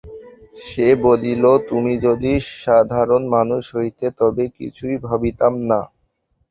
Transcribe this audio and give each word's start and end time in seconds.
সে 0.61 0.87
বলিল, 1.03 1.43
তুমি 1.69 1.93
যদি 2.05 2.31
সাধারণ 2.57 3.21
মানুষ 3.35 3.63
হইতে 3.75 4.05
তবে 4.19 4.43
কিছুই 4.57 4.95
ভাবিতাম 5.07 5.53
না। 5.69 5.81